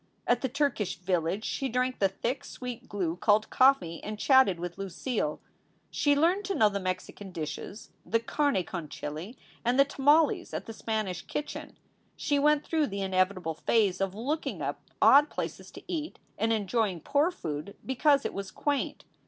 [0.25, 4.79] At the Turkish Village she drank the thick, sweet glue called coffee and chatted with
[4.79, 5.39] Lucille.
[5.91, 10.65] She learned to know the Mexican dishes, the carne con chile and the tamales at
[10.65, 11.77] the Spanish Kitchen.
[12.15, 17.01] She went through the inevitable phase of looking up odd places to eat and enjoying
[17.01, 19.05] poor food because it was quaint.